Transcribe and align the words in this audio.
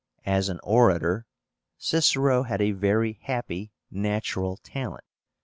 As 0.25 0.49
an 0.49 0.59
orator 0.63 1.27
Cicero 1.77 2.41
had 2.41 2.59
a 2.59 2.71
very 2.71 3.19
happy 3.21 3.71
natural 3.91 4.57
talent. 4.63 5.05